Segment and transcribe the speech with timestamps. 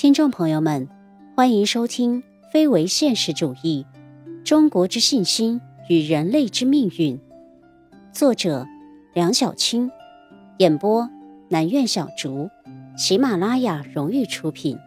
[0.00, 0.88] 听众朋友们，
[1.36, 3.84] 欢迎收听《非为现实主义：
[4.42, 5.60] 中国之信心
[5.90, 7.18] 与人类之命运》，
[8.10, 8.66] 作者
[9.12, 9.90] 梁小青，
[10.56, 11.06] 演播
[11.50, 12.48] 南苑小竹，
[12.96, 14.78] 喜马拉雅荣誉出品。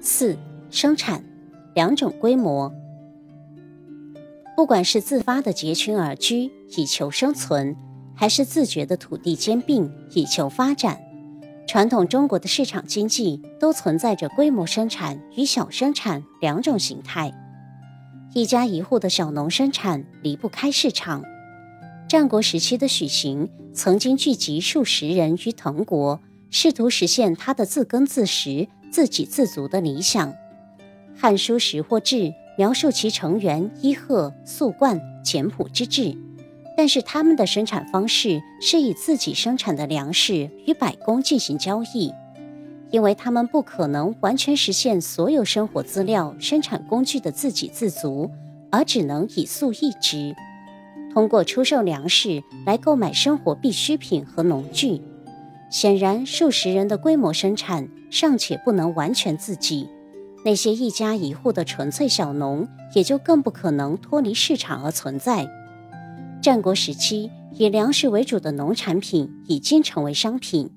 [0.00, 0.38] 四、
[0.70, 1.24] 生产
[1.74, 2.72] 两种规模，
[4.54, 7.74] 不管是自发的结群而居以求生存，
[8.14, 11.00] 还是自觉的土地兼并以求发展。
[11.66, 17.32] 传统中国的市场经济都存在着规模生产与小生产两种形态。
[18.34, 21.24] 一家一户的小农生产离不开市场。
[22.08, 30.30] 战国时期的许行曾经聚集数十人于滕国，试图实现他的自耕自食、自给自足的理想。
[31.16, 32.16] 《汉书·识货志》
[32.56, 36.16] 描述其成员伊贺、素冠、简朴之治。
[36.76, 42.12] 但是他们的生产方式是以自己生产的粮食与百工进行交易，
[42.90, 48.30] 因为他们不可能完全实现所有生活资料、生产工具的自给自足，
[48.70, 50.36] 而只能以粟易之，
[51.14, 55.00] 通过出售粮食来购买生活必需品和农具。
[55.70, 59.88] 显然，数十人的规模生产尚且不能完全自给，
[60.44, 65.48] 那些一家一户的纯粹小农也就更不可能脱离市场而存在。
[66.46, 70.70] 战国时期，以粮食为主的农产品已经成为商品，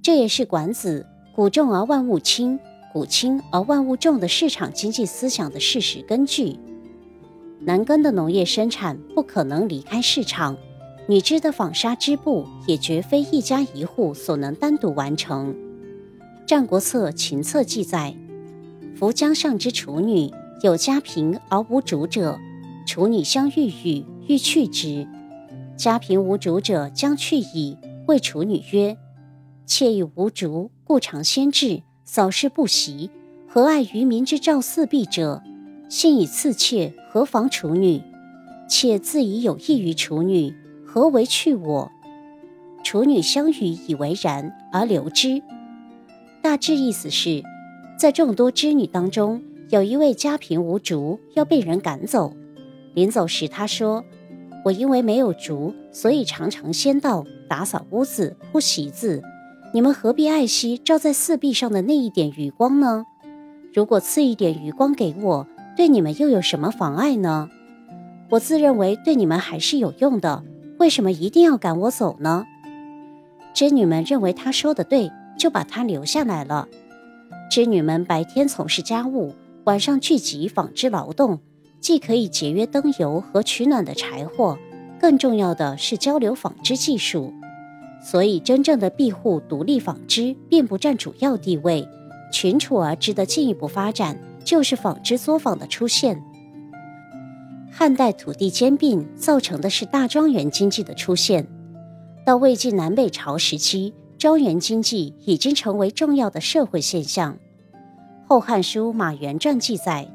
[0.00, 2.56] 这也是管子“谷重而万物轻，
[2.92, 6.56] 谷轻而万物重”的市场经济思想的事实根据。
[7.58, 10.56] 男耕的农业生产不可能离开市场，
[11.08, 15.52] 女织的纺纱织布也绝非一家一户所能单独完成。
[16.46, 18.14] 《战国策·秦策》记载
[18.94, 20.30] ：“夫江上之处女，
[20.62, 22.38] 有家贫而无主者，
[22.86, 25.08] 处女相遇语。”欲去之，
[25.74, 27.78] 家贫无主者将去矣。
[28.06, 28.94] 谓处女曰
[29.64, 33.10] ：“妾以无竹，故常先至，扫视不习。
[33.48, 35.42] 何爱于民之赵四壁者？
[35.88, 38.02] 信以赐妾，何妨处女？
[38.68, 40.54] 妾自以有益于处女，
[40.84, 41.90] 何为去我？”
[42.84, 45.42] 处女相与以为然，而留之。
[46.42, 47.42] 大致意思是，
[47.98, 52.34] 在众多织女当中，有一位家贫无竹，要被人赶走。
[52.92, 54.04] 临走时，他说。
[54.68, 59.22] 我因为没有竹，所以常常先到打扫屋子、铺席子。
[59.72, 63.06] 你们何必爱惜照在四壁上的那一点余光呢？
[63.72, 67.48] 如果赐一点余光给我，对你们又有什么妨碍呢？
[68.28, 70.44] 我自认为对你们还是有用的，
[70.78, 72.44] 为什么一定要赶我走呢？
[73.54, 76.68] 织女们认为他说的对，就把他留下来了。
[77.50, 79.32] 织女们白天从事家务，
[79.64, 81.40] 晚上聚集纺织劳动。
[81.80, 84.58] 既可以节约灯油和取暖的柴火，
[85.00, 87.32] 更重要的是交流纺织技术。
[88.00, 91.86] 所以，真正的庇护独立纺织并不占主要地位。
[92.30, 96.22] 群处而知的进一步发展，就是纺织作坊的出现。
[97.70, 101.46] 汉代土地兼并造成的是大庄园经济的出现。
[102.26, 107.34] 到魏晋南北朝时期，庄园经济已经成为重要的社会现象。
[108.26, 110.08] 《后汉书·马援传》记载。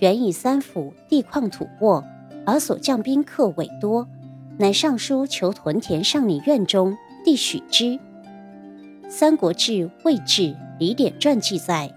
[0.00, 2.02] 原以三府地旷土沃，
[2.46, 4.08] 而所降宾客委多，
[4.58, 7.84] 乃上书求屯田上林院中，地许之。
[9.10, 9.72] 《三国志·
[10.04, 10.42] 魏志·
[10.78, 11.92] 李典传》记载，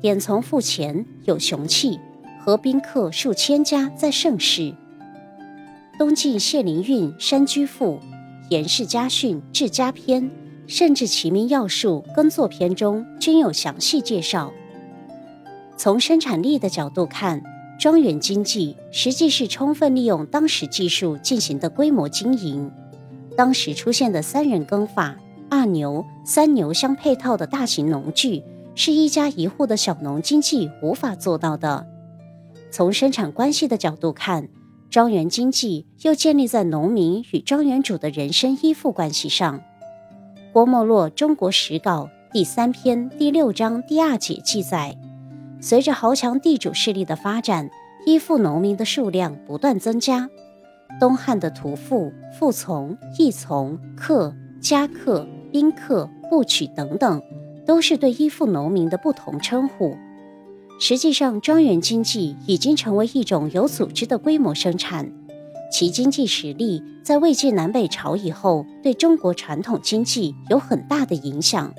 [0.00, 1.98] 典从父前有雄气，
[2.40, 4.72] 合宾客数千家在盛世。
[5.98, 7.94] 东晋谢灵运《山居赋》
[8.48, 10.22] 《颜氏家训》《治家篇》，
[10.68, 14.52] 甚至《齐民要术》《耕作篇》中均有详细介绍。
[15.76, 17.42] 从生产力的角度看，
[17.78, 22.70] 庄园经济实际是充分利用当时技术进行的规模经营。
[23.36, 25.16] 当时出现的三人耕法、
[25.50, 28.42] 二牛、三牛相配套的大型农具，
[28.76, 31.86] 是一家一户的小农经济无法做到的。
[32.70, 34.48] 从生产关系的角度看，
[34.88, 39.60] 庄园经济又建立在农民与庄园主的人身依附关系上。
[40.52, 44.96] 郭沫若《中国史稿》第三篇第六章第二节记载。
[45.64, 47.70] 随着豪强地主势力的发展，
[48.04, 50.28] 依附农民的数量不断增加。
[51.00, 57.22] 东汉的屠妇、妇从、役从、客、家客、宾客、部曲等等，
[57.64, 59.96] 都是对依附农民的不同称呼。
[60.78, 65.10] 实际上，庄园经济已经成为一种有组织的规模生产，
[65.72, 71.72] 其经济实力在魏晋南北朝以后，对中国传统经济有很大的影响。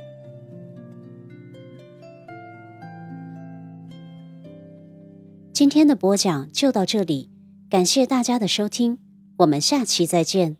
[5.55, 7.29] 今天的播讲就到这里，
[7.69, 8.97] 感谢大家的收听，
[9.37, 10.57] 我们下期再见。